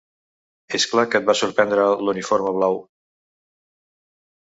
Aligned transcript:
És 0.77 0.85
clar 0.93 1.03
que 1.11 1.19
et 1.19 1.27
va 1.27 1.35
sorprendre 1.39 1.85
l'uniforme 2.07 2.53
blau. 2.57 2.79